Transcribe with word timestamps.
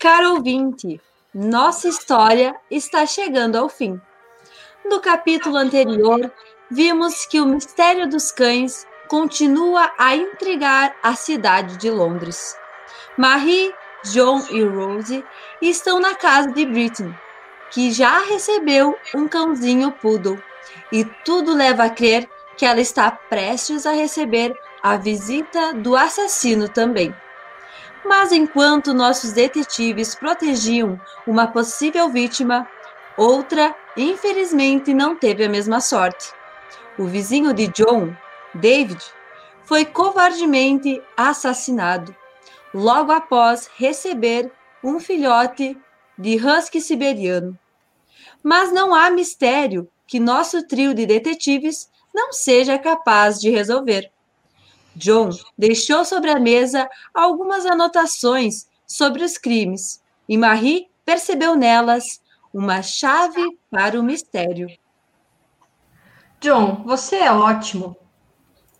Caro 0.00 0.34
ouvinte, 0.34 1.00
nossa 1.34 1.88
história 1.88 2.54
está 2.70 3.04
chegando 3.04 3.56
ao 3.56 3.68
fim. 3.68 4.00
No 4.88 5.00
capítulo 5.00 5.56
anterior, 5.56 6.32
vimos 6.70 7.26
que 7.26 7.40
o 7.40 7.46
mistério 7.46 8.08
dos 8.08 8.30
cães 8.30 8.86
continua 9.08 9.90
a 9.98 10.14
intrigar 10.14 10.94
a 11.02 11.16
cidade 11.16 11.76
de 11.78 11.90
Londres. 11.90 12.56
Marie, 13.16 13.74
John 14.04 14.40
e 14.52 14.62
Rose 14.62 15.24
estão 15.60 15.98
na 15.98 16.14
casa 16.14 16.52
de 16.52 16.64
Britney, 16.64 17.12
que 17.72 17.90
já 17.90 18.20
recebeu 18.20 18.96
um 19.12 19.26
cãozinho 19.26 19.90
poodle, 19.90 20.40
e 20.92 21.04
tudo 21.24 21.52
leva 21.52 21.86
a 21.86 21.90
crer 21.90 22.30
que 22.56 22.64
ela 22.64 22.80
está 22.80 23.10
prestes 23.10 23.84
a 23.84 23.90
receber 23.90 24.56
a 24.80 24.96
visita 24.96 25.74
do 25.74 25.96
assassino 25.96 26.68
também. 26.68 27.12
Mas 28.04 28.32
enquanto 28.32 28.94
nossos 28.94 29.32
detetives 29.32 30.14
protegiam 30.14 31.00
uma 31.26 31.46
possível 31.46 32.08
vítima, 32.08 32.68
outra, 33.16 33.74
infelizmente, 33.96 34.94
não 34.94 35.16
teve 35.16 35.44
a 35.44 35.48
mesma 35.48 35.80
sorte. 35.80 36.32
O 36.98 37.04
vizinho 37.04 37.52
de 37.52 37.68
John, 37.68 38.14
David, 38.54 39.02
foi 39.64 39.84
covardemente 39.84 41.02
assassinado 41.16 42.14
logo 42.72 43.12
após 43.12 43.68
receber 43.76 44.50
um 44.82 44.98
filhote 44.98 45.76
de 46.16 46.36
husky 46.36 46.80
siberiano. 46.80 47.58
Mas 48.42 48.72
não 48.72 48.94
há 48.94 49.10
mistério 49.10 49.88
que 50.06 50.18
nosso 50.18 50.66
trio 50.66 50.94
de 50.94 51.06
detetives 51.06 51.90
não 52.14 52.32
seja 52.32 52.78
capaz 52.78 53.38
de 53.38 53.50
resolver. 53.50 54.10
John 54.98 55.30
deixou 55.56 56.04
sobre 56.04 56.30
a 56.30 56.40
mesa 56.40 56.88
algumas 57.14 57.64
anotações 57.64 58.66
sobre 58.86 59.22
os 59.22 59.38
crimes 59.38 60.02
e 60.28 60.36
Marie 60.36 60.88
percebeu 61.04 61.54
nelas 61.54 62.20
uma 62.52 62.82
chave 62.82 63.42
para 63.70 63.98
o 63.98 64.02
mistério. 64.02 64.68
John, 66.40 66.82
você 66.84 67.16
é 67.16 67.32
ótimo. 67.32 67.96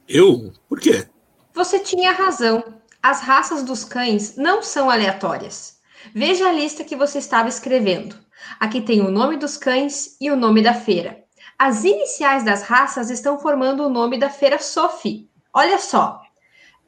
Eu? 0.08 0.52
Por 0.69 0.80
quê? 0.80 1.08
Você 1.55 1.78
tinha 1.78 2.12
razão. 2.12 2.62
As 3.02 3.20
raças 3.20 3.62
dos 3.62 3.84
cães 3.84 4.36
não 4.36 4.61
são 4.62 4.91
aleatórias. 4.91 5.78
Veja 6.14 6.48
a 6.48 6.52
lista 6.52 6.83
que 6.83 6.96
você 6.96 7.19
estava 7.19 7.48
escrevendo. 7.48 8.16
Aqui 8.58 8.80
tem 8.80 9.00
o 9.02 9.11
nome 9.11 9.36
dos 9.36 9.56
cães 9.56 10.16
e 10.20 10.30
o 10.30 10.36
nome 10.36 10.62
da 10.62 10.74
feira. 10.74 11.24
As 11.58 11.84
iniciais 11.84 12.44
das 12.44 12.62
raças 12.62 13.11
estão 13.11 13.39
formando 13.39 13.84
o 13.84 13.89
nome 13.89 14.19
da 14.19 14.30
feira 14.30 14.58
Sophie. 14.58 15.27
Olha 15.52 15.78
só. 15.78 16.22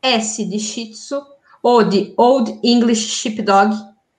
S 0.03 0.45
de 0.45 0.59
Shih 0.59 0.91
Tzu, 0.91 1.23
O 1.63 1.83
de 1.83 2.15
Old 2.17 2.59
English 2.63 3.09
Sheepdog, 3.09 3.75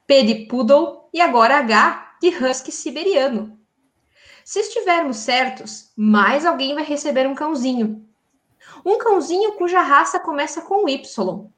P 0.06 0.24
de 0.24 0.46
Poodle 0.46 1.10
e 1.14 1.20
agora 1.20 1.58
H 1.58 2.18
de 2.22 2.30
Husky 2.30 2.72
Siberiano. 2.72 3.58
Se 4.44 4.60
estivermos 4.60 5.18
certos, 5.18 5.92
mais 5.96 6.46
alguém 6.46 6.76
vai 6.76 6.84
receber 6.84 7.28
um 7.28 7.36
cãozinho. 7.36 8.06
Um 8.86 8.98
cãozinho 8.98 9.54
cuja 9.54 9.82
raça 9.82 10.20
começa 10.20 10.62
com 10.62 10.88
Y. 10.88 11.50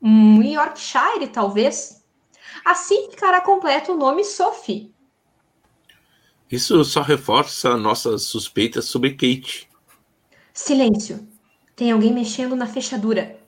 Um 0.00 0.42
Yorkshire, 0.42 1.28
talvez. 1.28 2.04
Assim 2.64 3.10
ficará 3.10 3.40
completo 3.40 3.92
o 3.92 3.96
nome 3.96 4.24
Sophie. 4.24 4.92
Isso 6.50 6.84
só 6.84 7.00
reforça 7.00 7.76
nossas 7.76 8.24
suspeitas 8.24 8.84
sobre 8.84 9.12
Kate. 9.12 9.68
Silêncio. 10.52 11.26
Tem 11.74 11.90
alguém 11.90 12.12
mexendo 12.12 12.54
na 12.54 12.66
fechadura. 12.66 13.40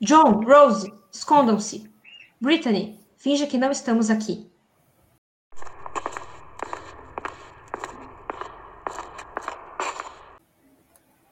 John, 0.00 0.44
Rose, 0.44 0.92
escondam-se. 1.12 1.90
Brittany, 2.40 3.00
finja 3.16 3.46
que 3.46 3.58
não 3.58 3.70
estamos 3.70 4.10
aqui. 4.10 4.50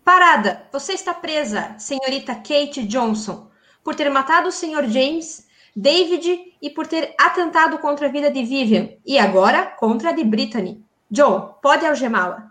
Parada! 0.05 0.69
Você 0.73 0.95
está 0.95 1.15
presa, 1.15 1.79
senhorita 1.79 2.35
Kate 2.35 2.87
Johnson, 2.87 3.51
por 3.83 3.95
ter 3.95 4.11
matado 4.11 4.49
o 4.49 4.53
Sr. 4.53 4.89
James, 4.89 5.47
David 5.77 6.54
e 6.65 6.71
por 6.71 6.87
ter 6.87 7.15
atentado 7.21 7.79
contra 7.79 8.07
a 8.07 8.11
vida 8.11 8.31
de 8.31 8.43
Vivian 8.43 8.89
e 9.05 9.19
agora 9.19 9.67
contra 9.67 10.09
a 10.09 10.13
de 10.13 10.25
Brittany. 10.25 10.83
John, 11.11 11.59
pode 11.63 11.85
algemá-la. 11.85 12.51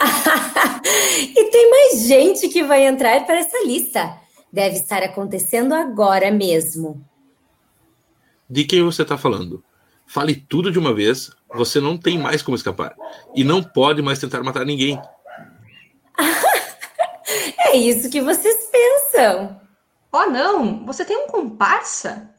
e 1.36 1.44
tem 1.50 1.70
mais 1.72 2.06
gente 2.06 2.48
que 2.48 2.62
vai 2.62 2.86
entrar 2.86 3.26
para 3.26 3.40
essa 3.40 3.66
lista. 3.66 4.16
Deve 4.52 4.76
estar 4.76 5.02
acontecendo 5.02 5.74
agora 5.74 6.30
mesmo. 6.30 7.04
De 8.48 8.62
quem 8.62 8.84
você 8.84 9.02
está 9.02 9.18
falando? 9.18 9.64
Fale 10.06 10.36
tudo 10.36 10.70
de 10.70 10.78
uma 10.78 10.94
vez. 10.94 11.32
Você 11.52 11.80
não 11.80 11.98
tem 11.98 12.16
mais 12.16 12.42
como 12.42 12.56
escapar. 12.56 12.94
E 13.34 13.42
não 13.42 13.60
pode 13.60 14.00
mais 14.02 14.20
tentar 14.20 14.40
matar 14.44 14.64
ninguém. 14.64 15.02
é 17.74 17.76
isso 17.76 18.08
que 18.08 18.20
vocês 18.20 18.70
pensam. 18.70 19.60
Oh, 20.12 20.26
não! 20.26 20.86
Você 20.86 21.04
tem 21.04 21.16
um 21.16 21.26
comparsa? 21.26 22.30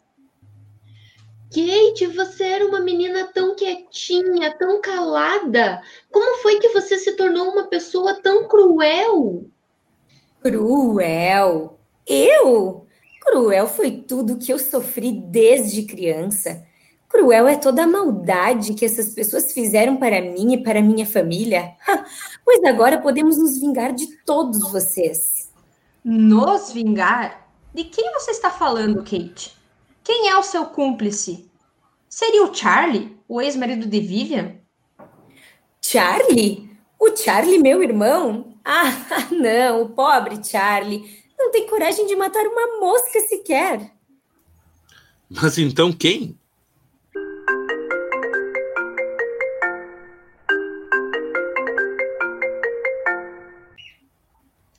Kate, 1.54 2.08
você 2.08 2.44
era 2.46 2.66
uma 2.66 2.80
menina 2.80 3.30
tão 3.34 3.54
quietinha, 3.54 4.58
tão 4.58 4.80
calada. 4.80 5.82
Como 6.10 6.42
foi 6.42 6.60
que 6.60 6.70
você 6.70 6.98
se 6.98 7.18
tornou 7.18 7.50
uma 7.50 7.68
pessoa 7.68 8.22
tão 8.22 8.48
cruel? 8.48 9.46
Cruel? 10.42 11.80
Eu? 12.08 12.88
Cruel 13.20 13.68
foi 13.68 13.92
tudo 13.92 14.38
que 14.38 14.54
eu 14.54 14.60
sofri 14.60 15.12
desde 15.12 15.84
criança. 15.84 16.66
Cruel 17.16 17.48
é 17.48 17.56
toda 17.56 17.84
a 17.84 17.88
maldade 17.88 18.74
que 18.74 18.84
essas 18.84 19.14
pessoas 19.14 19.54
fizeram 19.54 19.96
para 19.96 20.22
mim 20.22 20.54
e 20.54 20.62
para 20.62 20.82
minha 20.82 21.06
família. 21.06 21.74
Pois 22.44 22.62
agora 22.66 23.00
podemos 23.00 23.38
nos 23.38 23.58
vingar 23.58 23.94
de 23.94 24.18
todos 24.26 24.70
vocês. 24.70 25.50
Nos 26.04 26.74
vingar? 26.74 27.50
De 27.74 27.86
quem 27.86 28.12
você 28.12 28.32
está 28.32 28.50
falando, 28.50 28.98
Kate? 28.98 29.56
Quem 30.04 30.28
é 30.30 30.38
o 30.38 30.44
seu 30.44 30.66
cúmplice? 30.66 31.50
Seria 32.10 32.44
o 32.44 32.54
Charlie, 32.54 33.18
o 33.30 33.42
ex-marido 33.42 33.88
de 33.88 34.00
Vivian? 34.02 34.56
Charlie? 35.82 36.70
O 37.00 37.16
Charlie, 37.16 37.60
meu 37.60 37.82
irmão? 37.82 38.58
Ah, 38.64 38.92
não, 39.32 39.84
o 39.84 39.90
pobre 39.90 40.44
Charlie. 40.44 41.24
Não 41.40 41.50
tem 41.50 41.66
coragem 41.68 42.06
de 42.08 42.16
matar 42.16 42.46
uma 42.46 42.80
mosca 42.82 43.22
sequer. 43.22 43.90
Mas 45.30 45.58
então 45.58 45.94
quem? 45.94 46.38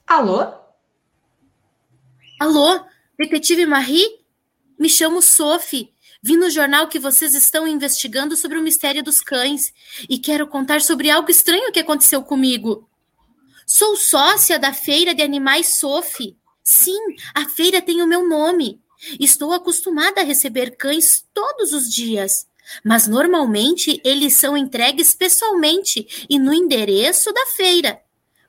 Alô? 0.07 0.55
Alô, 2.39 2.81
detetive 3.19 3.67
Marie? 3.67 4.21
Me 4.79 4.89
chamo 4.89 5.21
Sophie. 5.21 5.93
Vi 6.23 6.37
no 6.37 6.49
jornal 6.49 6.87
que 6.87 7.01
vocês 7.01 7.35
estão 7.35 7.67
investigando 7.67 8.37
sobre 8.37 8.57
o 8.57 8.63
mistério 8.63 9.03
dos 9.03 9.21
cães 9.21 9.73
e 10.09 10.17
quero 10.17 10.47
contar 10.47 10.81
sobre 10.81 11.11
algo 11.11 11.29
estranho 11.29 11.73
que 11.73 11.81
aconteceu 11.81 12.23
comigo. 12.23 12.89
Sou 13.67 13.97
sócia 13.97 14.61
da 14.61 14.73
feira 14.73 15.13
de 15.13 15.23
animais 15.23 15.81
Sophie. 15.81 16.39
Sim, 16.63 17.01
a 17.35 17.49
feira 17.49 17.83
tem 17.83 18.01
o 18.01 18.07
meu 18.07 18.29
nome. 18.29 18.81
Estou 19.19 19.53
acostumada 19.53 20.21
a 20.21 20.25
receber 20.25 20.77
cães 20.77 21.27
todos 21.35 21.73
os 21.73 21.93
dias, 21.93 22.47
mas 22.85 23.09
normalmente 23.09 24.01
eles 24.05 24.35
são 24.35 24.57
entregues 24.57 25.15
pessoalmente 25.15 26.27
e 26.31 26.39
no 26.39 26.55
endereço 26.55 27.33
da 27.33 27.45
feira. 27.47 28.06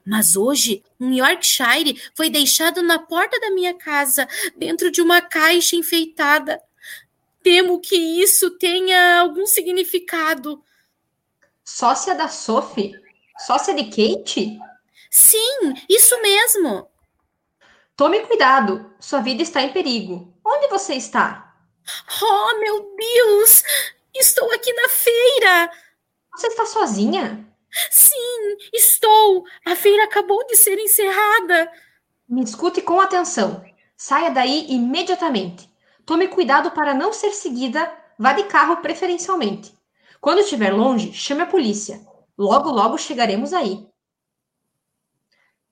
Mas 0.07 0.37
hoje, 0.37 0.81
um 0.97 1.11
Yorkshire 1.11 2.01
foi 2.15 2.29
deixado 2.29 2.81
na 2.81 2.97
porta 2.97 3.37
da 3.41 3.51
minha 3.51 3.73
casa, 3.73 4.25
dentro 4.55 4.89
de 4.89 5.01
uma 5.01 5.19
caixa 5.19 5.75
enfeitada. 5.75 6.61
Temo 7.43 7.81
que 7.81 7.95
isso 7.95 8.51
tenha 8.51 9.19
algum 9.19 9.45
significado. 9.45 10.63
Sócia 11.61 12.15
da 12.15 12.29
Sophie? 12.29 12.93
Sócia 13.45 13.73
de 13.73 13.83
Kate? 13.83 14.57
Sim, 15.11 15.73
isso 15.89 16.21
mesmo. 16.21 16.89
Tome 17.97 18.21
cuidado, 18.21 18.89
sua 19.01 19.19
vida 19.19 19.43
está 19.43 19.61
em 19.61 19.73
perigo. 19.73 20.33
Onde 20.45 20.69
você 20.69 20.93
está? 20.93 21.53
Oh, 22.21 22.59
meu 22.59 22.95
Deus! 22.95 23.61
Estou 24.15 24.49
aqui 24.53 24.71
na 24.71 24.87
feira. 24.87 25.71
Você 26.33 26.47
está 26.47 26.65
sozinha? 26.65 27.45
Sim, 27.91 28.57
estou. 28.73 29.43
A 29.65 29.75
feira 29.75 30.05
acabou 30.05 30.45
de 30.47 30.55
ser 30.55 30.77
encerrada. 30.79 31.71
Me 32.27 32.43
escute 32.43 32.81
com 32.81 32.99
atenção. 32.99 33.63
Saia 33.95 34.29
daí 34.29 34.65
imediatamente. 34.69 35.69
Tome 36.05 36.27
cuidado 36.27 36.71
para 36.71 36.93
não 36.93 37.11
ser 37.11 37.31
seguida. 37.31 37.91
Vá 38.17 38.33
de 38.33 38.43
carro 38.43 38.77
preferencialmente. 38.77 39.73
Quando 40.19 40.39
estiver 40.39 40.73
longe, 40.73 41.13
chame 41.13 41.41
a 41.41 41.45
polícia. 41.45 42.01
Logo, 42.37 42.69
logo 42.69 42.97
chegaremos 42.97 43.53
aí. 43.53 43.87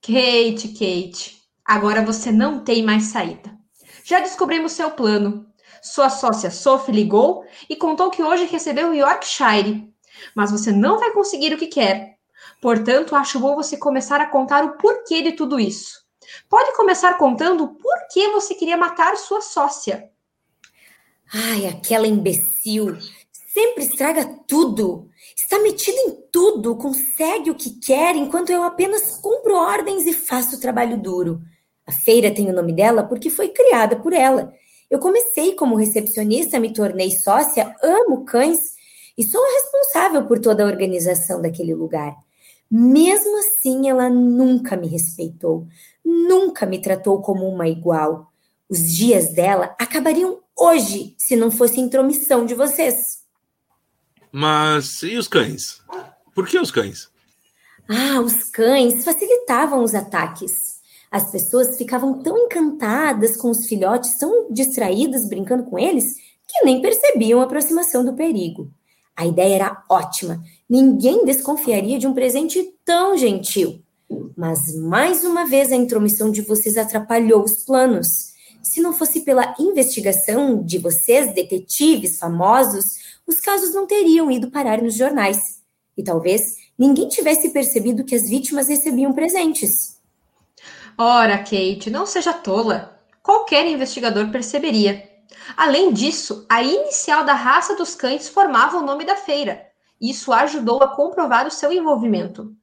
Kate, 0.01 0.69
Kate, 0.69 1.41
agora 1.63 2.03
você 2.05 2.31
não 2.31 2.63
tem 2.63 2.83
mais 2.83 3.05
saída. 3.05 3.57
Já 4.03 4.19
descobrimos 4.19 4.73
seu 4.73 4.91
plano. 4.91 5.51
Sua 5.81 6.09
sócia 6.09 6.51
Sophie 6.51 6.93
ligou 6.93 7.45
e 7.69 7.75
contou 7.75 8.09
que 8.09 8.23
hoje 8.23 8.45
recebeu 8.45 8.89
o 8.89 8.93
Yorkshire. 8.93 9.91
Mas 10.35 10.51
você 10.51 10.71
não 10.71 10.99
vai 10.99 11.11
conseguir 11.11 11.53
o 11.53 11.57
que 11.57 11.67
quer. 11.67 12.17
Portanto, 12.61 13.15
acho 13.15 13.39
bom 13.39 13.55
você 13.55 13.77
começar 13.77 14.21
a 14.21 14.29
contar 14.29 14.63
o 14.63 14.77
porquê 14.77 15.21
de 15.21 15.33
tudo 15.33 15.59
isso. 15.59 16.05
Pode 16.49 16.75
começar 16.75 17.17
contando 17.17 17.67
por 17.67 18.07
que 18.11 18.29
você 18.29 18.55
queria 18.55 18.77
matar 18.77 19.15
sua 19.17 19.41
sócia. 19.41 20.09
Ai, 21.33 21.67
aquela 21.67 22.07
imbecil. 22.07 22.97
Sempre 23.31 23.83
estraga 23.83 24.25
tudo. 24.47 25.09
Está 25.35 25.59
metida 25.59 25.97
em 25.97 26.17
tudo, 26.31 26.75
consegue 26.75 27.49
o 27.51 27.55
que 27.55 27.79
quer, 27.79 28.15
enquanto 28.15 28.49
eu 28.49 28.63
apenas 28.63 29.17
cumpro 29.17 29.55
ordens 29.55 30.05
e 30.05 30.13
faço 30.13 30.55
o 30.55 30.59
trabalho 30.59 30.97
duro. 30.97 31.41
A 31.85 31.91
feira 31.91 32.33
tem 32.33 32.49
o 32.49 32.53
nome 32.53 32.73
dela 32.73 33.03
porque 33.03 33.29
foi 33.29 33.49
criada 33.49 33.95
por 33.95 34.11
ela. 34.11 34.51
Eu 34.89 34.99
comecei 34.99 35.53
como 35.53 35.75
recepcionista, 35.75 36.59
me 36.59 36.73
tornei 36.73 37.11
sócia, 37.11 37.75
amo 37.81 38.25
cães 38.25 38.74
e 39.17 39.23
sou 39.23 39.41
a 39.43 39.53
responsável 39.53 40.25
por 40.25 40.39
toda 40.39 40.63
a 40.63 40.67
organização 40.67 41.41
daquele 41.41 41.73
lugar. 41.73 42.15
Mesmo 42.69 43.37
assim, 43.39 43.87
ela 43.89 44.09
nunca 44.09 44.75
me 44.75 44.87
respeitou, 44.87 45.67
nunca 46.03 46.65
me 46.65 46.81
tratou 46.81 47.21
como 47.21 47.47
uma 47.47 47.67
igual. 47.67 48.31
Os 48.67 48.79
dias 48.79 49.33
dela 49.33 49.75
acabariam 49.79 50.39
hoje 50.57 51.15
se 51.17 51.35
não 51.35 51.51
fosse 51.51 51.79
intromissão 51.79 52.45
de 52.45 52.55
vocês. 52.55 53.23
Mas 54.31 55.03
e 55.03 55.17
os 55.17 55.27
cães? 55.27 55.81
Por 56.33 56.47
que 56.47 56.59
os 56.59 56.71
cães? 56.71 57.09
Ah, 57.87 58.19
os 58.19 58.45
cães 58.45 59.05
facilitavam 59.05 59.83
os 59.83 59.93
ataques. 59.93 60.81
As 61.11 61.31
pessoas 61.31 61.77
ficavam 61.77 62.21
tão 62.21 62.37
encantadas 62.37 63.37
com 63.37 63.49
os 63.49 63.67
filhotes, 63.67 64.17
tão 64.17 64.51
distraídas 64.51 65.29
brincando 65.29 65.63
com 65.63 65.79
eles, 65.79 66.15
que 66.47 66.65
nem 66.65 66.81
percebiam 66.81 67.39
a 67.39 67.43
aproximação 67.43 68.03
do 68.03 68.13
perigo. 68.13 68.69
A 69.15 69.25
ideia 69.25 69.55
era 69.55 69.83
ótima. 69.89 70.43
Ninguém 70.69 71.23
desconfiaria 71.25 71.97
de 71.97 72.05
um 72.05 72.13
presente 72.13 72.73
tão 72.83 73.17
gentil. 73.17 73.81
Mas 74.35 74.75
mais 74.75 75.23
uma 75.23 75.45
vez 75.45 75.71
a 75.71 75.75
intromissão 75.75 76.31
de 76.31 76.41
vocês 76.41 76.77
atrapalhou 76.77 77.43
os 77.43 77.63
planos. 77.63 78.33
Se 78.61 78.81
não 78.81 78.93
fosse 78.93 79.21
pela 79.21 79.55
investigação 79.59 80.61
de 80.61 80.77
vocês, 80.77 81.33
detetives 81.33 82.19
famosos, 82.19 83.19
os 83.25 83.39
casos 83.39 83.73
não 83.73 83.87
teriam 83.87 84.29
ido 84.29 84.51
parar 84.51 84.81
nos 84.81 84.95
jornais. 84.95 85.61
E 85.97 86.03
talvez 86.03 86.57
ninguém 86.77 87.07
tivesse 87.07 87.49
percebido 87.49 88.03
que 88.03 88.15
as 88.15 88.29
vítimas 88.29 88.67
recebiam 88.67 89.13
presentes. 89.13 89.95
Ora, 90.97 91.37
Kate, 91.37 91.89
não 91.89 92.05
seja 92.05 92.33
tola. 92.33 92.99
Qualquer 93.21 93.65
investigador 93.67 94.29
perceberia. 94.29 95.14
Além 95.55 95.93
disso, 95.93 96.45
a 96.49 96.61
inicial 96.61 97.23
da 97.23 97.33
raça 97.33 97.75
dos 97.75 97.95
cães 97.95 98.29
formava 98.29 98.77
o 98.77 98.85
nome 98.85 99.05
da 99.05 99.15
feira. 99.15 99.65
Isso 99.99 100.31
ajudou 100.33 100.83
a 100.83 100.95
comprovar 100.95 101.47
o 101.47 101.51
seu 101.51 101.71
envolvimento. 101.71 102.53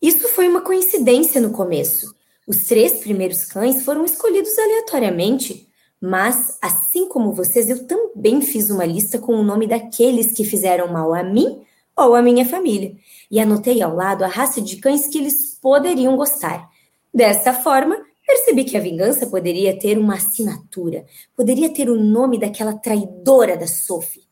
Isso 0.00 0.28
foi 0.28 0.48
uma 0.48 0.62
coincidência 0.62 1.40
no 1.40 1.50
começo. 1.50 2.14
Os 2.46 2.64
três 2.64 3.00
primeiros 3.00 3.44
cães 3.44 3.84
foram 3.84 4.04
escolhidos 4.04 4.58
aleatoriamente, 4.58 5.68
mas, 6.00 6.58
assim 6.62 7.06
como 7.06 7.32
vocês, 7.32 7.68
eu 7.68 7.86
também 7.86 8.40
fiz 8.40 8.70
uma 8.70 8.86
lista 8.86 9.18
com 9.18 9.34
o 9.34 9.42
nome 9.42 9.66
daqueles 9.66 10.32
que 10.32 10.44
fizeram 10.44 10.90
mal 10.90 11.12
a 11.12 11.22
mim 11.22 11.62
ou 11.94 12.14
à 12.14 12.22
minha 12.22 12.46
família, 12.46 12.96
e 13.30 13.38
anotei 13.38 13.82
ao 13.82 13.94
lado 13.94 14.24
a 14.24 14.28
raça 14.28 14.60
de 14.60 14.76
cães 14.76 15.06
que 15.06 15.18
eles 15.18 15.58
poderiam 15.60 16.16
gostar. 16.16 16.70
Dessa 17.12 17.52
forma, 17.52 17.98
percebi 18.30 18.64
que 18.64 18.76
a 18.76 18.80
vingança 18.80 19.26
poderia 19.26 19.76
ter 19.76 19.98
uma 19.98 20.14
assinatura, 20.14 21.04
poderia 21.36 21.72
ter 21.72 21.90
o 21.90 22.00
nome 22.00 22.38
daquela 22.38 22.74
traidora 22.74 23.56
da 23.56 23.66
Sophie. 23.66 24.22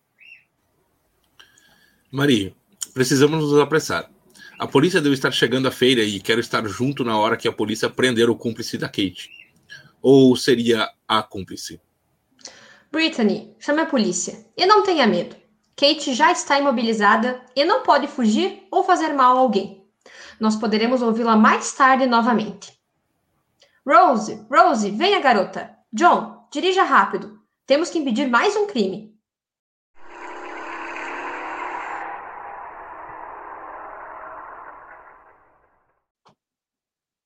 Maria, 2.10 2.54
precisamos 2.94 3.42
nos 3.42 3.58
apressar. 3.58 4.08
A 4.58 4.66
polícia 4.66 5.00
deve 5.00 5.14
estar 5.14 5.32
chegando 5.32 5.68
à 5.68 5.70
feira 5.70 6.02
e 6.02 6.20
quero 6.20 6.40
estar 6.40 6.66
junto 6.66 7.04
na 7.04 7.18
hora 7.18 7.36
que 7.36 7.48
a 7.48 7.52
polícia 7.52 7.90
prender 7.90 8.30
o 8.30 8.36
cúmplice 8.36 8.78
da 8.78 8.88
Kate. 8.88 9.30
Ou 10.00 10.34
seria 10.36 10.88
a 11.06 11.22
cúmplice? 11.22 11.80
Brittany, 12.90 13.54
chame 13.58 13.82
a 13.82 13.86
polícia. 13.86 14.46
E 14.56 14.64
não 14.64 14.82
tenha 14.82 15.06
medo. 15.06 15.36
Kate 15.76 16.14
já 16.14 16.32
está 16.32 16.58
imobilizada 16.58 17.40
e 17.54 17.64
não 17.64 17.82
pode 17.82 18.08
fugir 18.08 18.62
ou 18.70 18.82
fazer 18.82 19.12
mal 19.12 19.36
a 19.36 19.40
alguém. 19.40 19.84
Nós 20.40 20.56
poderemos 20.56 21.02
ouvi-la 21.02 21.36
mais 21.36 21.72
tarde 21.72 22.06
novamente. 22.06 22.77
Rose, 23.86 24.46
Rose, 24.50 24.90
venha, 24.90 25.20
garota. 25.20 25.76
John, 25.92 26.46
dirija 26.52 26.82
rápido. 26.82 27.40
Temos 27.66 27.90
que 27.90 27.98
impedir 27.98 28.28
mais 28.28 28.56
um 28.56 28.66
crime. 28.66 29.18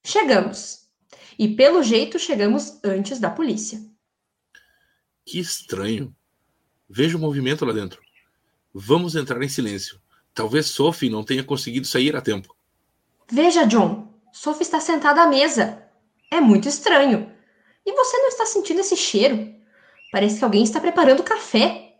Chegamos. 0.04 0.88
E 1.38 1.48
pelo 1.56 1.82
jeito 1.82 2.18
chegamos 2.18 2.78
antes 2.84 3.18
da 3.18 3.30
polícia. 3.30 3.80
Que 5.24 5.38
estranho. 5.38 6.14
Vejo 6.88 7.16
o 7.16 7.20
movimento 7.20 7.64
lá 7.64 7.72
dentro. 7.72 8.00
Vamos 8.74 9.16
entrar 9.16 9.42
em 9.42 9.48
silêncio. 9.48 10.00
Talvez 10.34 10.66
Sophie 10.66 11.08
não 11.10 11.24
tenha 11.24 11.44
conseguido 11.44 11.86
sair 11.86 12.14
a 12.16 12.20
tempo. 12.20 12.54
Veja, 13.30 13.64
John, 13.64 14.12
Sophie 14.32 14.62
está 14.62 14.80
sentada 14.80 15.22
à 15.22 15.26
mesa. 15.26 15.82
É 16.32 16.40
muito 16.40 16.66
estranho. 16.66 17.30
E 17.84 17.92
você 17.92 18.16
não 18.16 18.28
está 18.28 18.46
sentindo 18.46 18.80
esse 18.80 18.96
cheiro? 18.96 19.54
Parece 20.10 20.38
que 20.38 20.44
alguém 20.44 20.64
está 20.64 20.80
preparando 20.80 21.22
café. 21.22 21.98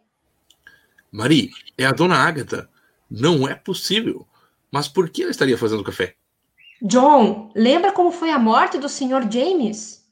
Marie, 1.10 1.50
é 1.76 1.84
a 1.84 1.92
dona 1.92 2.16
Agatha. 2.16 2.66
Não 3.10 3.46
é 3.46 3.54
possível. 3.54 4.26
Mas 4.70 4.88
por 4.88 5.10
que 5.10 5.20
ela 5.20 5.30
estaria 5.30 5.58
fazendo 5.58 5.84
café? 5.84 6.16
John, 6.80 7.52
lembra 7.54 7.92
como 7.92 8.10
foi 8.10 8.30
a 8.30 8.38
morte 8.38 8.78
do 8.78 8.88
Sr. 8.88 9.30
James? 9.30 10.02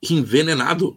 Envenenado? 0.00 0.96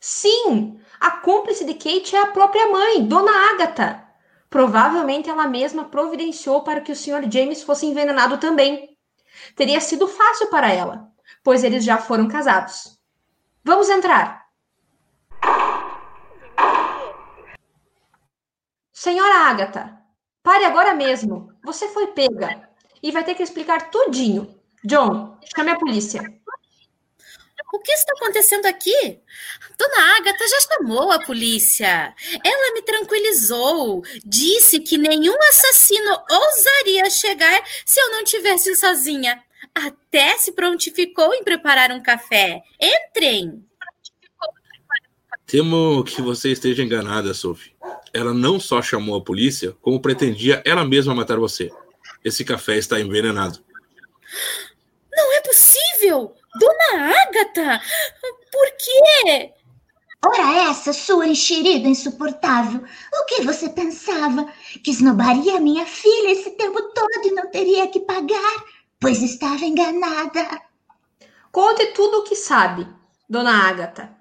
Sim! 0.00 0.80
A 0.98 1.10
cúmplice 1.10 1.66
de 1.66 1.74
Kate 1.74 2.16
é 2.16 2.22
a 2.22 2.28
própria 2.28 2.70
mãe, 2.70 3.06
Dona 3.06 3.32
Agatha. 3.52 4.02
Provavelmente 4.48 5.28
ela 5.28 5.46
mesma 5.46 5.84
providenciou 5.84 6.62
para 6.62 6.80
que 6.80 6.90
o 6.90 6.96
Sr. 6.96 7.30
James 7.30 7.62
fosse 7.62 7.84
envenenado 7.84 8.38
também. 8.38 8.96
Teria 9.54 9.80
sido 9.80 10.08
fácil 10.08 10.46
para 10.46 10.72
ela, 10.72 11.09
pois 11.42 11.64
eles 11.64 11.84
já 11.84 11.98
foram 11.98 12.28
casados. 12.28 12.98
Vamos 13.64 13.88
entrar. 13.88 14.46
Senhora 18.92 19.48
Agatha, 19.48 19.98
pare 20.42 20.64
agora 20.64 20.94
mesmo. 20.94 21.52
Você 21.64 21.88
foi 21.88 22.08
pega 22.08 22.68
e 23.02 23.10
vai 23.10 23.24
ter 23.24 23.34
que 23.34 23.42
explicar 23.42 23.90
tudinho. 23.90 24.60
John, 24.84 25.38
chame 25.54 25.70
a 25.70 25.78
polícia. 25.78 26.22
O 27.72 27.78
que 27.78 27.92
está 27.92 28.12
acontecendo 28.16 28.66
aqui? 28.66 29.20
Dona 29.78 30.16
Agatha 30.16 30.48
já 30.48 30.60
chamou 30.60 31.12
a 31.12 31.20
polícia. 31.20 32.14
Ela 32.44 32.74
me 32.74 32.82
tranquilizou. 32.82 34.02
Disse 34.24 34.80
que 34.80 34.98
nenhum 34.98 35.36
assassino 35.48 36.10
ousaria 36.28 37.08
chegar 37.08 37.62
se 37.86 38.00
eu 38.00 38.10
não 38.10 38.24
tivesse 38.24 38.74
sozinha. 38.74 39.40
Até 39.86 40.36
se 40.36 40.52
prontificou 40.52 41.32
em 41.32 41.42
preparar 41.42 41.90
um 41.90 42.02
café. 42.02 42.62
Entrem. 42.80 43.64
Temo 45.46 46.04
que 46.04 46.20
você 46.20 46.52
esteja 46.52 46.82
enganada, 46.82 47.32
Sophie. 47.32 47.72
Ela 48.12 48.34
não 48.34 48.60
só 48.60 48.82
chamou 48.82 49.16
a 49.16 49.24
polícia, 49.24 49.74
como 49.80 50.00
pretendia 50.00 50.62
ela 50.66 50.84
mesma 50.84 51.14
matar 51.14 51.38
você. 51.38 51.70
Esse 52.24 52.44
café 52.44 52.76
está 52.76 53.00
envenenado. 53.00 53.64
Não 55.12 55.32
é 55.34 55.40
possível! 55.40 56.34
Dona 56.58 57.14
Ágata! 57.22 57.80
Por 58.52 58.70
quê? 58.76 59.52
Ora 60.24 60.70
essa, 60.70 60.92
sua 60.92 61.26
enxerida 61.26 61.88
insuportável! 61.88 62.84
O 63.14 63.24
que 63.24 63.42
você 63.42 63.70
pensava? 63.70 64.52
Que 64.84 64.90
esnobaria 64.90 65.58
minha 65.58 65.86
filha 65.86 66.30
esse 66.32 66.50
tempo 66.50 66.82
todo 66.92 67.24
e 67.24 67.32
não 67.32 67.50
teria 67.50 67.88
que 67.88 68.00
pagar, 68.00 68.64
pois 69.00 69.22
estava 69.22 69.64
enganada. 69.64 70.60
Conte 71.50 71.86
tudo 71.86 72.18
o 72.18 72.24
que 72.24 72.36
sabe, 72.36 72.86
Dona 73.28 73.68
Ágata. 73.68 74.14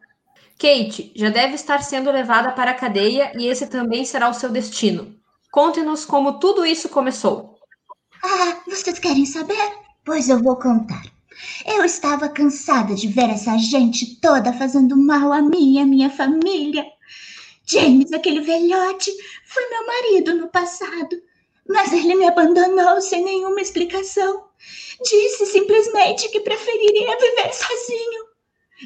Kate 0.58 1.12
já 1.16 1.30
deve 1.30 1.56
estar 1.56 1.84
sendo 1.84 2.12
levada 2.12 2.52
para 2.54 2.72
a 2.72 2.76
cadeia 2.76 3.32
e 3.38 3.48
esse 3.48 3.68
também 3.68 4.06
será 4.06 4.30
o 4.30 4.34
seu 4.34 4.50
destino. 4.50 5.16
Conte-nos 5.52 6.06
como 6.06 6.40
tudo 6.40 6.66
isso 6.66 6.90
começou. 6.90 7.56
Ah, 8.24 8.62
vocês 8.68 9.00
querem 9.00 9.26
saber? 9.26 9.72
Pois 10.04 10.30
eu 10.30 10.42
vou 10.42 10.56
contar. 10.56 11.04
Eu 11.66 11.86
estava 11.86 12.28
cansada 12.28 12.94
de 12.94 13.08
ver 13.08 13.30
essa 13.30 13.58
gente 13.58 14.20
toda 14.20 14.52
fazendo 14.54 14.98
mal 14.98 15.32
a 15.32 15.42
mim 15.42 15.76
e 15.76 15.80
a 15.80 15.86
minha 15.86 16.10
família. 16.10 16.86
James, 17.66 18.12
aquele 18.12 18.42
velhote, 18.42 19.12
foi 19.46 19.70
meu 19.70 19.86
marido 19.86 20.36
no 20.36 20.50
passado, 20.50 21.22
mas 21.70 21.94
ele 21.94 22.16
me 22.16 22.26
abandonou 22.26 23.00
sem 23.00 23.24
nenhuma 23.24 23.62
explicação. 23.62 24.46
Disse 25.04 25.46
simplesmente 25.46 26.28
que 26.30 26.42
preferiria 26.42 27.18
viver 27.18 27.54
sozinho. 27.54 28.26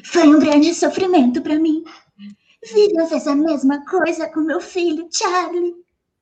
Foi 0.04 0.28
um 0.28 0.38
grande 0.38 0.74
sofrimento 0.74 1.40
para 1.40 1.58
mim. 1.58 1.82
Vivian 2.62 3.06
fez 3.06 3.26
a 3.26 3.34
mesma 3.34 3.84
coisa 3.86 4.28
com 4.28 4.40
meu 4.40 4.60
filho, 4.60 5.08
Charlie. 5.10 5.74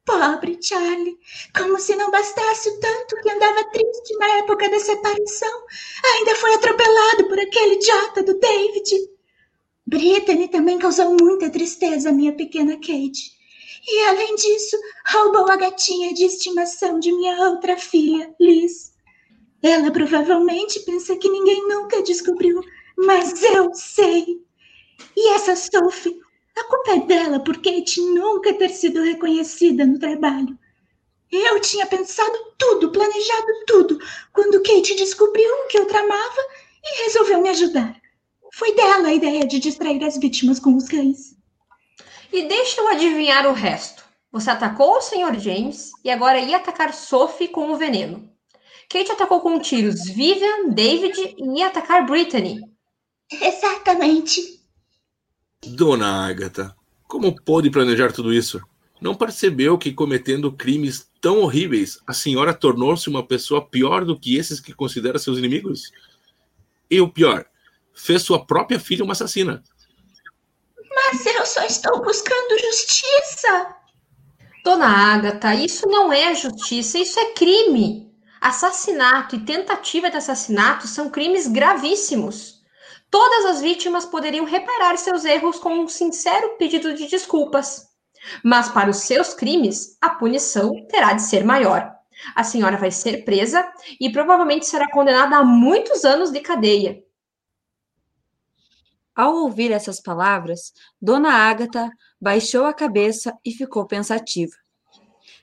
Pobre 0.04 0.58
Charlie, 0.60 1.16
como 1.56 1.78
se 1.78 1.94
não 1.94 2.10
bastasse 2.10 2.68
o 2.68 2.80
tanto 2.80 3.16
que 3.22 3.30
andava 3.30 3.64
triste 3.70 4.16
na 4.18 4.38
época 4.38 4.68
da 4.68 4.80
separação, 4.80 5.62
ainda 6.04 6.34
foi 6.34 6.54
atropelado 6.54 7.28
por 7.28 7.38
aquele 7.38 7.74
idiota 7.74 8.22
do 8.24 8.36
David. 8.36 8.90
Brittany 9.86 10.48
também 10.48 10.78
causou 10.78 11.16
muita 11.16 11.50
tristeza 11.50 12.08
à 12.08 12.12
minha 12.12 12.32
pequena 12.32 12.74
Kate. 12.76 13.41
E 13.86 13.98
além 14.04 14.34
disso, 14.36 14.76
roubou 15.06 15.50
a 15.50 15.56
gatinha 15.56 16.14
de 16.14 16.24
estimação 16.24 17.00
de 17.00 17.12
minha 17.12 17.48
outra 17.48 17.76
filha, 17.76 18.34
Liz. 18.40 18.92
Ela 19.62 19.90
provavelmente 19.90 20.80
pensa 20.80 21.16
que 21.16 21.28
ninguém 21.28 21.66
nunca 21.68 22.02
descobriu, 22.02 22.60
mas 22.96 23.42
eu 23.42 23.72
sei. 23.74 24.40
E 25.16 25.28
essa 25.30 25.56
Sophie 25.56 26.20
a 26.56 26.64
culpa 26.64 26.92
é 26.92 27.00
dela 27.00 27.40
por 27.40 27.56
Kate 27.56 28.00
nunca 28.00 28.52
ter 28.52 28.68
sido 28.70 29.02
reconhecida 29.02 29.86
no 29.86 29.98
trabalho. 29.98 30.58
Eu 31.30 31.58
tinha 31.60 31.86
pensado 31.86 32.36
tudo, 32.58 32.92
planejado 32.92 33.64
tudo, 33.66 33.98
quando 34.32 34.62
Kate 34.62 34.94
descobriu 34.94 35.50
que 35.68 35.78
eu 35.78 35.86
tramava 35.86 36.40
e 36.84 37.04
resolveu 37.04 37.40
me 37.40 37.48
ajudar. 37.48 37.98
Foi 38.52 38.74
dela 38.74 39.08
a 39.08 39.14
ideia 39.14 39.46
de 39.46 39.58
distrair 39.58 40.04
as 40.04 40.18
vítimas 40.18 40.60
com 40.60 40.76
os 40.76 40.86
cães. 40.86 41.34
E 42.32 42.48
deixa 42.48 42.80
eu 42.80 42.88
adivinhar 42.88 43.46
o 43.46 43.52
resto. 43.52 44.02
Você 44.32 44.50
atacou 44.50 44.96
o 44.96 45.02
Sr. 45.02 45.38
James 45.38 45.90
e 46.02 46.10
agora 46.10 46.38
ia 46.38 46.56
atacar 46.56 46.94
Sophie 46.94 47.48
com 47.48 47.70
o 47.70 47.76
veneno. 47.76 48.32
Kate 48.88 49.12
atacou 49.12 49.40
com 49.40 49.60
tiros 49.60 50.04
Vivian, 50.06 50.70
David 50.70 51.34
e 51.36 51.58
ia 51.58 51.66
atacar 51.66 52.06
Brittany. 52.06 52.60
Exatamente. 53.30 54.40
Dona 55.64 56.26
Agatha, 56.26 56.74
como 57.06 57.34
pôde 57.42 57.70
planejar 57.70 58.12
tudo 58.12 58.32
isso? 58.32 58.60
Não 59.00 59.14
percebeu 59.14 59.76
que 59.76 59.92
cometendo 59.92 60.52
crimes 60.52 61.10
tão 61.20 61.40
horríveis, 61.40 61.98
a 62.06 62.14
senhora 62.14 62.54
tornou-se 62.54 63.08
uma 63.08 63.26
pessoa 63.26 63.66
pior 63.66 64.04
do 64.04 64.18
que 64.18 64.36
esses 64.36 64.60
que 64.60 64.72
considera 64.72 65.18
seus 65.18 65.38
inimigos? 65.38 65.92
E 66.90 67.00
o 67.00 67.08
pior, 67.08 67.44
fez 67.94 68.22
sua 68.22 68.44
própria 68.44 68.80
filha 68.80 69.04
uma 69.04 69.12
assassina. 69.12 69.62
Mas 70.94 71.26
eu 71.26 71.46
só 71.46 71.64
estou 71.64 72.02
buscando 72.02 72.58
justiça. 72.60 73.76
Dona 74.64 74.86
Agatha, 74.86 75.54
isso 75.54 75.88
não 75.88 76.12
é 76.12 76.34
justiça, 76.34 76.98
isso 76.98 77.18
é 77.18 77.32
crime. 77.32 78.12
Assassinato 78.40 79.36
e 79.36 79.44
tentativa 79.44 80.10
de 80.10 80.16
assassinato 80.16 80.86
são 80.86 81.10
crimes 81.10 81.46
gravíssimos. 81.46 82.60
Todas 83.10 83.44
as 83.46 83.60
vítimas 83.60 84.04
poderiam 84.04 84.44
reparar 84.44 84.96
seus 84.96 85.24
erros 85.24 85.58
com 85.58 85.70
um 85.70 85.88
sincero 85.88 86.56
pedido 86.58 86.94
de 86.94 87.06
desculpas. 87.06 87.88
Mas 88.42 88.68
para 88.68 88.90
os 88.90 88.98
seus 88.98 89.34
crimes, 89.34 89.96
a 90.00 90.10
punição 90.10 90.72
terá 90.88 91.12
de 91.12 91.22
ser 91.22 91.44
maior. 91.44 91.92
A 92.34 92.44
senhora 92.44 92.76
vai 92.76 92.90
ser 92.90 93.24
presa 93.24 93.66
e 94.00 94.10
provavelmente 94.10 94.66
será 94.66 94.88
condenada 94.90 95.36
a 95.36 95.44
muitos 95.44 96.04
anos 96.04 96.30
de 96.30 96.40
cadeia. 96.40 97.02
Ao 99.14 99.34
ouvir 99.34 99.70
essas 99.70 100.00
palavras, 100.00 100.72
Dona 101.00 101.32
Ágata 101.32 101.90
baixou 102.20 102.64
a 102.64 102.72
cabeça 102.72 103.36
e 103.44 103.52
ficou 103.52 103.86
pensativa. 103.86 104.54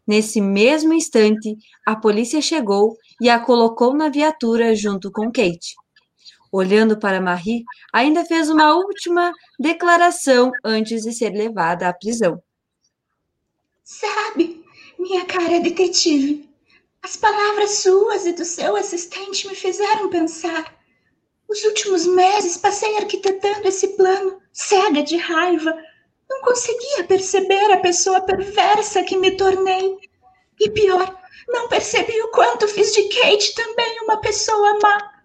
Nesse 0.07 0.41
mesmo 0.41 0.93
instante, 0.93 1.55
a 1.85 1.95
polícia 1.95 2.41
chegou 2.41 2.97
e 3.21 3.29
a 3.29 3.39
colocou 3.39 3.93
na 3.93 4.09
viatura 4.09 4.75
junto 4.75 5.11
com 5.11 5.31
Kate 5.31 5.75
olhando 6.51 6.97
para 6.97 7.21
Marie, 7.21 7.63
ainda 7.93 8.25
fez 8.25 8.49
uma 8.49 8.73
última 8.75 9.33
declaração 9.59 10.51
antes 10.63 11.03
de 11.03 11.13
ser 11.13 11.29
levada 11.29 11.87
à 11.87 11.93
prisão. 11.93 12.41
Sabe, 13.83 14.63
minha 14.97 15.25
cara 15.25 15.59
detetive, 15.59 16.49
as 17.01 17.15
palavras 17.15 17.71
suas 17.77 18.25
e 18.25 18.33
do 18.33 18.45
seu 18.45 18.75
assistente 18.75 19.47
me 19.47 19.55
fizeram 19.55 20.09
pensar. 20.09 20.78
Os 21.49 21.63
últimos 21.63 22.05
meses 22.05 22.57
passei 22.57 22.95
arquitetando 22.97 23.67
esse 23.67 23.87
plano, 23.97 24.39
cega 24.53 25.01
de 25.01 25.17
raiva. 25.17 25.75
Não 26.29 26.41
conseguia 26.41 27.03
perceber 27.05 27.71
a 27.71 27.79
pessoa 27.79 28.21
perversa 28.21 29.01
que 29.01 29.17
me 29.17 29.31
tornei. 29.31 29.97
E 30.59 30.69
pior, 30.69 31.19
não 31.47 31.67
percebi 31.67 32.21
o 32.21 32.27
quanto 32.29 32.67
fiz 32.67 32.93
de 32.93 33.09
Kate 33.09 33.55
também 33.55 34.03
uma 34.03 34.21
pessoa 34.21 34.77
má. 34.79 35.23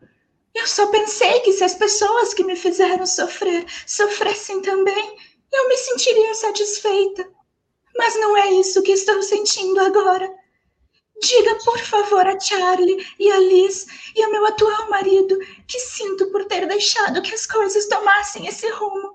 Eu 0.54 0.66
só 0.66 0.86
pensei 0.86 1.40
que 1.40 1.52
se 1.52 1.62
as 1.62 1.74
pessoas 1.74 2.32
que 2.32 2.42
me 2.44 2.56
fizeram 2.56 3.04
sofrer 3.04 3.66
sofressem 3.86 4.62
também, 4.62 5.16
eu 5.52 5.68
me 5.68 5.76
sentiria 5.76 6.34
satisfeita. 6.34 7.28
Mas 7.96 8.14
não 8.14 8.34
é 8.34 8.50
isso 8.52 8.82
que 8.82 8.92
estou 8.92 9.22
sentindo 9.22 9.78
agora. 9.80 10.32
Diga, 11.22 11.54
por 11.64 11.78
favor, 11.78 12.26
a 12.26 12.38
Charlie 12.38 13.06
e 13.18 13.30
a 13.30 13.38
Liz 13.38 13.86
e 14.14 14.22
ao 14.22 14.30
meu 14.30 14.44
atual 14.46 14.90
marido 14.90 15.38
que 15.66 15.78
sinto 15.78 16.30
por 16.30 16.44
ter 16.46 16.66
deixado 16.66 17.22
que 17.22 17.34
as 17.34 17.46
coisas 17.46 17.86
tomassem 17.86 18.46
esse 18.46 18.68
rumo. 18.70 19.14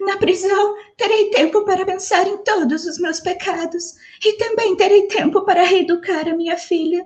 Na 0.00 0.16
prisão, 0.16 0.76
terei 0.96 1.30
tempo 1.30 1.64
para 1.64 1.84
pensar 1.84 2.26
em 2.26 2.38
todos 2.38 2.86
os 2.86 2.98
meus 2.98 3.20
pecados 3.20 3.94
e 4.24 4.32
também 4.34 4.76
terei 4.76 5.06
tempo 5.08 5.42
para 5.44 5.64
reeducar 5.64 6.28
a 6.28 6.34
minha 6.34 6.56
filha. 6.56 7.04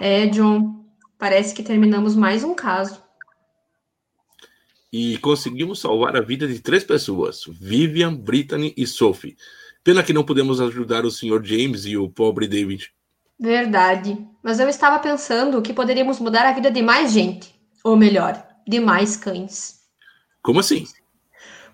É, 0.00 0.26
John, 0.26 0.84
parece 1.18 1.54
que 1.54 1.62
terminamos 1.62 2.16
mais 2.16 2.44
um 2.44 2.54
caso. 2.54 3.02
E 4.92 5.16
conseguimos 5.18 5.80
salvar 5.80 6.16
a 6.16 6.20
vida 6.20 6.46
de 6.46 6.60
três 6.60 6.84
pessoas: 6.84 7.44
Vivian, 7.48 8.14
Brittany 8.14 8.74
e 8.76 8.86
Sophie. 8.86 9.36
Pena 9.82 10.02
que 10.02 10.12
não 10.12 10.24
podemos 10.24 10.60
ajudar 10.60 11.04
o 11.04 11.10
Sr. 11.10 11.42
James 11.42 11.86
e 11.86 11.96
o 11.96 12.08
pobre 12.08 12.46
David. 12.46 12.92
Verdade. 13.38 14.16
Mas 14.42 14.60
eu 14.60 14.68
estava 14.68 14.98
pensando 14.98 15.62
que 15.62 15.72
poderíamos 15.72 16.20
mudar 16.20 16.46
a 16.46 16.52
vida 16.52 16.70
de 16.70 16.82
mais 16.82 17.10
gente. 17.10 17.52
Ou 17.82 17.96
melhor, 17.96 18.46
de 18.66 18.78
mais 18.78 19.16
cães. 19.16 19.80
Como 20.42 20.60
assim? 20.60 20.84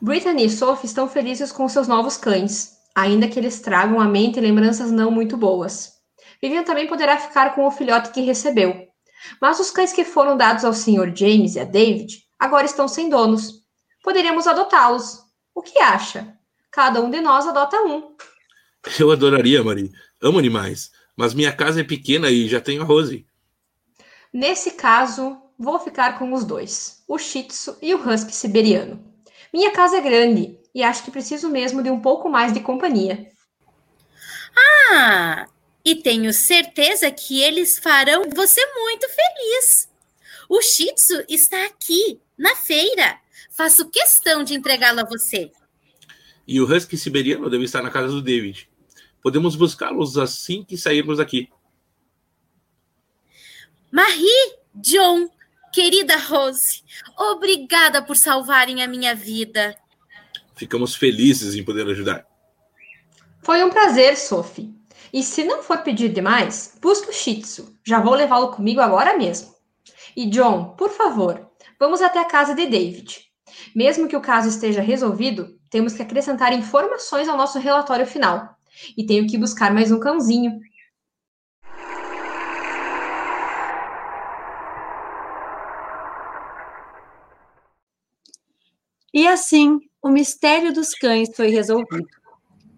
Brittany 0.01 0.47
e 0.47 0.51
Sophie 0.51 0.87
estão 0.87 1.09
felizes 1.09 1.51
com 1.51 1.69
seus 1.69 1.89
novos 1.89 2.17
cães, 2.17 2.79
ainda 2.95 3.29
que 3.29 3.39
eles 3.39 3.61
tragam 3.61 4.01
à 4.01 4.07
mente 4.07 4.41
lembranças 4.41 4.93
não 4.93 5.11
muito 5.11 5.37
boas. 5.37 5.98
Vivian 6.41 6.63
também 6.63 6.87
poderá 6.87 7.19
ficar 7.19 7.55
com 7.55 7.67
o 7.67 7.71
filhote 7.71 8.11
que 8.11 8.21
recebeu. 8.21 8.89
Mas 9.41 9.59
os 9.59 9.71
cães 9.71 9.93
que 9.93 10.05
foram 10.05 10.37
dados 10.37 10.65
ao 10.65 10.73
Sr. 10.73 11.13
James 11.15 11.57
e 11.57 11.61
a 11.61 11.65
David 11.65 12.23
agora 12.39 12.67
estão 12.67 12.87
sem 12.87 13.09
donos. 13.09 13.65
Poderíamos 14.03 14.47
adotá-los. 14.47 15.21
O 15.55 15.63
que 15.63 15.79
acha? 15.81 16.37
Cada 16.71 17.01
um 17.01 17.11
de 17.11 17.21
nós 17.21 17.47
adota 17.47 17.81
um. 17.83 18.15
Eu 18.99 19.11
adoraria, 19.11 19.63
Marie. 19.63 19.91
Amo 20.23 20.39
animais. 20.39 20.91
Mas 21.17 21.35
minha 21.35 21.53
casa 21.53 21.81
é 21.81 21.85
pequena 21.85 22.31
e 22.31 22.49
já 22.49 22.61
tenho 22.61 22.83
a 22.83 22.85
Rose. 22.85 23.27
Nesse 24.33 24.73
caso, 24.73 25.37
vou 25.59 25.79
ficar 25.81 26.19
com 26.19 26.33
os 26.33 26.45
dois: 26.45 27.03
o 27.09 27.19
Shih 27.19 27.45
Tzu 27.45 27.77
e 27.83 27.93
o 27.93 28.09
Husky 28.09 28.33
siberiano. 28.33 29.05
Minha 29.53 29.73
casa 29.73 29.97
é 29.97 30.01
grande 30.01 30.59
e 30.75 30.83
acho 30.83 31.03
que 31.03 31.11
preciso 31.11 31.49
mesmo 31.49 31.83
de 31.83 31.91
um 31.91 32.01
pouco 32.01 32.29
mais 32.29 32.53
de 32.53 32.61
companhia. 32.61 33.27
Ah, 34.93 35.47
e 35.89 35.95
tenho 35.95 36.35
certeza 36.35 37.11
que 37.11 37.41
eles 37.41 37.79
farão 37.79 38.29
você 38.29 38.61
muito 38.75 39.09
feliz. 39.09 39.89
O 40.47 40.61
Shih 40.61 40.93
Tzu 40.93 41.25
está 41.27 41.65
aqui, 41.65 42.21
na 42.37 42.55
feira. 42.55 43.19
Faço 43.51 43.89
questão 43.89 44.45
de 44.45 44.55
entregá-lo 44.55 45.01
a 45.01 45.05
você. 45.05 45.51
E 46.47 46.61
o 46.61 46.71
Husky 46.71 46.99
siberiano 46.99 47.49
deve 47.49 47.65
estar 47.65 47.83
na 47.83 47.89
casa 47.89 48.09
do 48.09 48.21
David. 48.21 48.69
Podemos 49.23 49.57
buscá-los 49.57 50.19
assim 50.19 50.63
que 50.63 50.77
sairmos 50.77 51.17
daqui. 51.17 51.49
Marie, 53.91 54.57
John, 54.75 55.31
querida 55.73 56.19
Rose, 56.19 56.83
obrigada 57.17 58.03
por 58.03 58.15
salvarem 58.15 58.83
a 58.83 58.87
minha 58.87 59.15
vida. 59.15 59.75
Ficamos 60.55 60.95
felizes 60.95 61.55
em 61.55 61.65
poder 61.65 61.89
ajudar. 61.89 62.27
Foi 63.41 63.65
um 63.65 63.71
prazer, 63.71 64.19
Sophie. 64.19 64.78
E 65.13 65.23
se 65.23 65.45
não 65.45 65.63
for 65.63 65.79
pedir 65.79 66.11
demais, 66.11 66.77
busque 66.81 67.11
o 67.11 67.13
Shih 67.13 67.41
Tzu. 67.41 67.75
Já 67.85 68.01
vou 68.01 68.15
levá-lo 68.15 68.53
comigo 68.53 68.81
agora 68.81 69.17
mesmo. 69.17 69.55
E 70.17 70.27
John, 70.27 70.75
por 70.77 70.91
favor, 70.91 71.51
vamos 71.79 72.03
até 72.03 72.19
a 72.21 72.27
casa 72.27 72.55
de 72.55 72.67
David. 72.67 73.21
Mesmo 73.75 74.09
que 74.09 74.17
o 74.17 74.21
caso 74.21 74.49
esteja 74.49 74.83
resolvido, 74.83 75.59
temos 75.71 75.95
que 75.95 76.03
acrescentar 76.03 76.53
informações 76.53 77.29
ao 77.29 77.37
nosso 77.37 77.59
relatório 77.59 78.07
final. 78.07 78.57
E 78.97 79.05
tenho 79.05 79.27
que 79.27 79.39
buscar 79.39 79.73
mais 79.73 79.91
um 79.91 79.99
cãozinho. 79.99 80.61
E 89.13 89.27
assim, 89.27 89.81
o 90.03 90.11
mistério 90.11 90.73
dos 90.73 90.91
cães 90.91 91.35
foi 91.35 91.49
resolvido. 91.49 92.07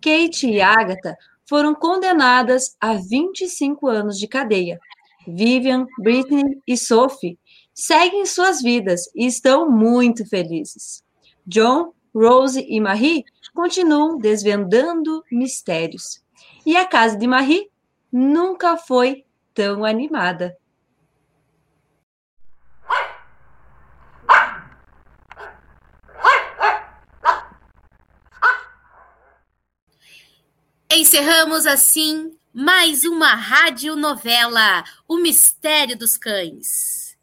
Kate 0.00 0.48
e 0.48 0.60
Agatha 0.60 1.16
foram 1.50 1.74
condenadas 1.74 2.76
a 2.80 2.94
25 2.94 3.88
anos 3.88 4.16
de 4.16 4.28
cadeia. 4.28 4.78
Vivian, 5.26 5.84
Britney 5.98 6.62
e 6.64 6.76
Sophie 6.76 7.36
seguem 7.74 8.24
suas 8.24 8.62
vidas 8.62 9.10
e 9.16 9.26
estão 9.26 9.68
muito 9.68 10.24
felizes. 10.24 11.02
John, 11.44 11.92
Rose 12.14 12.64
e 12.68 12.80
Marie 12.80 13.24
continuam 13.52 14.16
desvendando 14.16 15.24
mistérios. 15.30 16.22
E 16.64 16.76
a 16.76 16.86
casa 16.86 17.18
de 17.18 17.26
Marie 17.26 17.68
nunca 18.12 18.76
foi 18.76 19.24
tão 19.52 19.84
animada. 19.84 20.56
Encerramos 31.10 31.66
assim 31.66 32.30
mais 32.54 33.02
uma 33.02 33.34
radionovela, 33.34 34.84
O 35.08 35.16
Mistério 35.16 35.98
dos 35.98 36.16
Cães. 36.16 37.16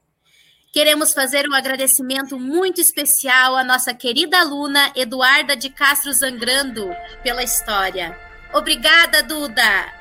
Queremos 0.74 1.14
fazer 1.14 1.48
um 1.48 1.54
agradecimento 1.54 2.38
muito 2.38 2.82
especial 2.82 3.56
à 3.56 3.64
nossa 3.64 3.94
querida 3.94 4.42
aluna 4.42 4.92
Eduarda 4.94 5.56
de 5.56 5.70
Castro 5.70 6.12
Zangrando 6.12 6.94
pela 7.24 7.42
história. 7.42 8.20
Obrigada, 8.54 9.24
Duda! 9.24 9.94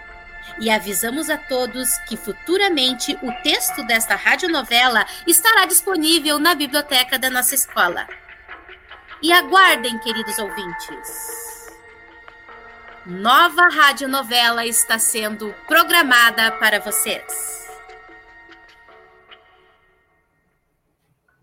E 0.58 0.68
avisamos 0.68 1.30
a 1.30 1.38
todos 1.38 1.96
que 2.08 2.16
futuramente 2.16 3.16
o 3.22 3.30
texto 3.44 3.86
desta 3.86 4.16
radionovela 4.16 5.06
estará 5.28 5.64
disponível 5.64 6.40
na 6.40 6.56
biblioteca 6.56 7.20
da 7.20 7.30
nossa 7.30 7.54
escola. 7.54 8.04
E 9.22 9.32
aguardem, 9.32 9.96
queridos 10.00 10.36
ouvintes 10.40 11.55
nova 13.06 13.68
radionovela 13.68 14.66
está 14.66 14.98
sendo 14.98 15.54
programada 15.68 16.50
para 16.52 16.80
vocês. 16.80 17.65